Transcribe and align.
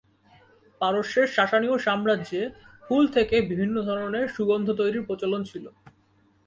পারস্যের 0.81 1.27
সাসানীয় 1.27 1.75
সাম্রাজ্যে 1.77 2.41
ফুল 2.83 3.03
থেকে 3.15 3.35
বিভিন্ন 3.49 3.75
ধরনের 3.89 4.25
সুগন্ধ 4.35 4.67
তৈরীর 4.79 5.07
প্রচলন 5.07 5.41
ছিল। 5.43 5.65